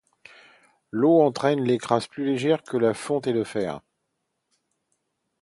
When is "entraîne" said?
1.21-1.61